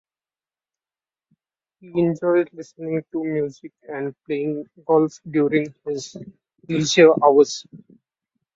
[1.79, 6.17] He enjoys listening to music and playing golf during his
[6.67, 7.67] leisure hours.